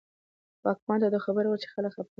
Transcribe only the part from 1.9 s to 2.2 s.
خپه دي.